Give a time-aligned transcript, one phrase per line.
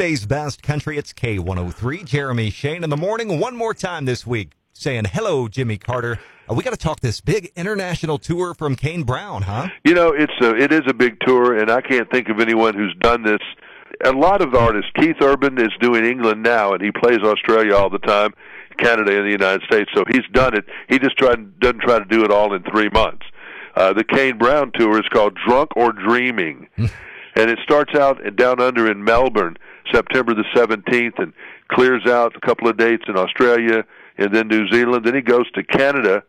[0.00, 0.96] Weekdays best country.
[0.96, 2.06] It's K103.
[2.06, 3.38] Jeremy Shane in the morning.
[3.38, 6.18] One more time this week saying hello, Jimmy Carter.
[6.50, 9.68] Uh, we got to talk this big international tour from Kane Brown, huh?
[9.84, 12.72] You know, it's a, it is a big tour, and I can't think of anyone
[12.72, 13.40] who's done this.
[14.02, 14.90] A lot of artists.
[14.96, 18.32] Keith Urban is doing England now, and he plays Australia all the time,
[18.78, 19.90] Canada and the United States.
[19.94, 20.64] So he's done it.
[20.88, 23.26] He just tried, doesn't try to do it all in three months.
[23.76, 26.68] Uh, the Kane Brown tour is called Drunk or Dreaming,
[27.36, 29.56] and it starts out down under in Melbourne,
[29.92, 31.32] September the 17th, and
[31.68, 33.84] clears out a couple of dates in Australia
[34.18, 35.04] and then New Zealand.
[35.04, 36.22] Then he goes to Canada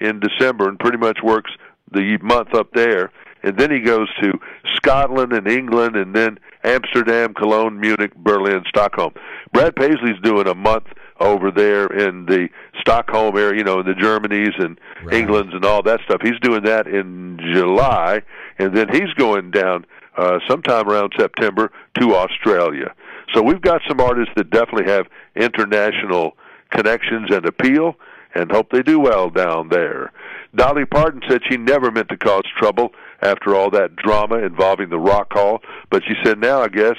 [0.00, 1.52] in December and pretty much works
[1.92, 3.10] the month up there.
[3.42, 4.32] And then he goes to
[4.74, 9.12] Scotland and England and then Amsterdam, Cologne, Munich, Berlin, Stockholm.
[9.52, 10.86] Brad Paisley's doing a month
[11.20, 12.48] over there in the
[12.80, 15.14] Stockholm area, you know, in the Germanys and Right.
[15.14, 16.20] Englands and all that stuff.
[16.22, 18.22] He's doing that in July,
[18.58, 21.70] and then he's going down uh, sometime around September
[22.00, 22.94] to Australia.
[23.34, 26.36] So we've got some artists that definitely have international
[26.70, 27.96] connections and appeal,
[28.34, 30.12] and hope they do well down there.
[30.54, 34.98] Dolly Parton said she never meant to cause trouble after all that drama involving the
[34.98, 35.60] Rock Hall,
[35.90, 36.96] but she said now I guess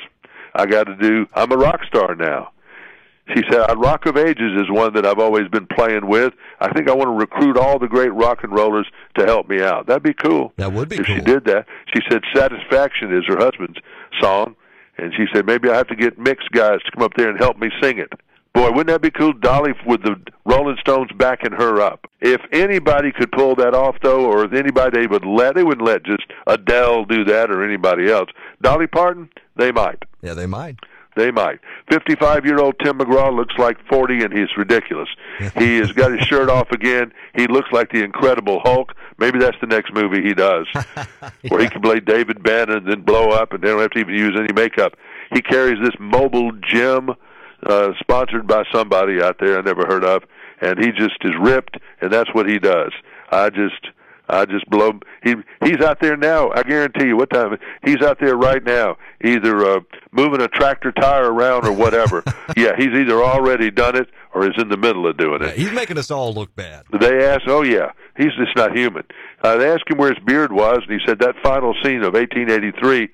[0.54, 1.28] I got to do.
[1.34, 2.52] I'm a rock star now.
[3.36, 6.34] She said, uh, "Rock of Ages is one that I've always been playing with.
[6.60, 9.62] I think I want to recruit all the great rock and rollers to help me
[9.62, 9.88] out.
[9.88, 10.54] That'd be cool.
[10.58, 11.06] That would be cool.
[11.06, 13.80] if she did that." She said, "Satisfaction is her husband's
[14.22, 14.56] song,
[14.98, 17.40] and she said maybe I have to get Mick's guys to come up there and
[17.40, 18.12] help me sing it."
[18.54, 19.34] Boy, wouldn't that be cool?
[19.34, 22.08] Dolly with the Rolling Stones backing her up.
[22.22, 25.86] If anybody could pull that off, though, or if anybody they would let, they wouldn't
[25.88, 28.30] let just Adele do that or anybody else.
[28.64, 30.02] Dolly Parton, they might.
[30.24, 30.78] Yeah, they might.
[31.18, 31.60] They might.
[31.92, 35.10] 55 year old Tim McGraw looks like 40 and he's ridiculous.
[35.58, 37.12] he has got his shirt off again.
[37.36, 38.94] He looks like the Incredible Hulk.
[39.18, 40.68] Maybe that's the next movie he does,
[41.50, 44.00] where he can play David Banner and then blow up and they don't have to
[44.00, 44.94] even use any makeup.
[45.34, 47.10] He carries this mobile gym,
[47.66, 50.24] uh, sponsored by somebody out there I never heard of,
[50.62, 52.94] and he just is ripped, and that's what he does.
[53.32, 53.88] I just.
[54.30, 55.00] I just blow.
[55.24, 56.52] He he's out there now.
[56.52, 57.16] I guarantee you.
[57.18, 57.58] What time?
[57.86, 59.80] He's out there right now, either uh,
[60.12, 62.24] moving a tractor tire around or whatever.
[62.58, 65.58] yeah, he's either already done it or is in the middle of doing Yeah, it.
[65.58, 66.84] he's making us all look bad.
[67.00, 69.04] They asked, "Oh yeah, he's just not human."
[69.42, 72.14] Uh, they asked him where his beard was, and he said that final scene of
[72.14, 73.10] 1883.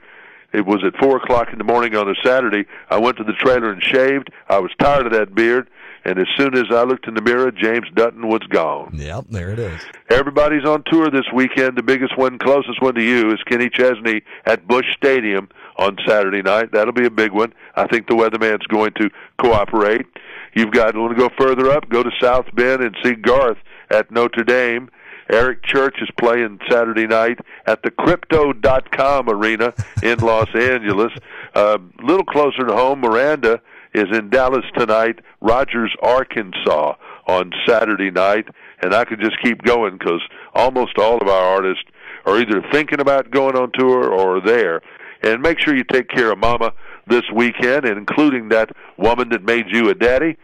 [0.53, 2.65] It was at four o'clock in the morning on a Saturday.
[2.89, 4.29] I went to the trailer and shaved.
[4.49, 5.67] I was tired of that beard,
[6.05, 8.91] and as soon as I looked in the mirror, James Dutton was gone.
[8.93, 9.81] Yep, there it is.
[10.09, 11.77] Everybody's on tour this weekend.
[11.77, 15.47] The biggest one, closest one to you, is Kenny Chesney at Busch Stadium
[15.77, 16.71] on Saturday night.
[16.71, 17.53] That'll be a big one.
[17.75, 20.05] I think the weatherman's going to cooperate.
[20.53, 23.57] You've got want to go further up, go to South Bend and see Garth
[23.89, 24.89] at Notre Dame.
[25.29, 31.13] Eric Church is playing Saturday night at the Crypto.com Arena in Los Angeles.
[31.55, 33.61] A little closer to home, Miranda
[33.93, 35.19] is in Dallas tonight.
[35.41, 36.95] Rogers, Arkansas
[37.27, 38.45] on Saturday night.
[38.81, 40.21] And I could just keep going because
[40.53, 41.83] almost all of our artists
[42.25, 44.81] are either thinking about going on tour or there.
[45.21, 46.73] And make sure you take care of Mama
[47.07, 50.37] this weekend, including that woman that made you a daddy.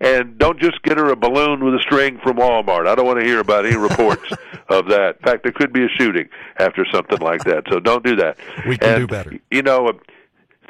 [0.00, 2.86] And don't just get her a balloon with a string from Walmart.
[2.88, 4.30] I don't want to hear about any reports
[4.68, 5.16] of that.
[5.20, 6.28] In fact, there could be a shooting
[6.58, 7.64] after something like that.
[7.70, 8.36] So don't do that.
[8.66, 9.38] We can And, do better.
[9.50, 9.92] You know,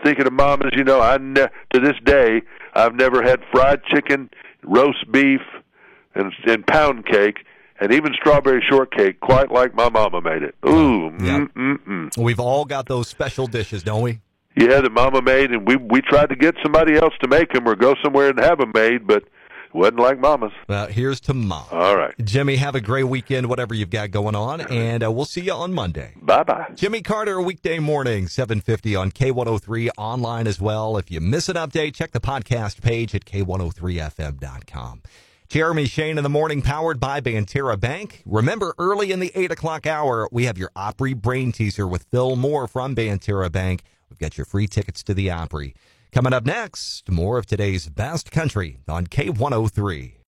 [0.03, 2.43] thinking of mamas, you know, I ne- to this day
[2.75, 4.31] I've never had fried chicken,
[4.63, 5.41] roast beef,
[6.15, 7.39] and, and pound cake,
[7.81, 10.55] and even strawberry shortcake quite like my mama made it.
[10.67, 11.47] Ooh, Yeah.
[11.57, 12.17] mm.
[12.17, 14.21] We've all got those special dishes, don't we?
[14.57, 17.67] Yeah, that mama made, and we we tried to get somebody else to make them
[17.69, 19.25] or go somewhere and have them made, but
[19.75, 20.53] wasn't like mama's.
[20.69, 21.67] Well, here's to mom.
[21.71, 25.25] All right, Jimmy, have a great weekend, whatever you've got going on, and uh, we'll
[25.25, 26.15] see you on Monday.
[26.23, 26.71] bye bye.
[26.75, 30.97] Jimmy Carter, weekday morning, 750 on K103, online as well.
[30.97, 35.03] If you miss an update, check the podcast page at K103FM.com.
[35.49, 38.23] Jeremy Shane in the morning, powered by Banterra Bank.
[38.25, 42.35] Remember, early in the 8 o'clock hour, we have your Opry Brain Teaser with Phil
[42.35, 43.83] Moore from Banterra Bank.
[44.09, 45.75] We've got your free tickets to the Opry.
[46.15, 50.15] Coming up next, more of today's best country on K103.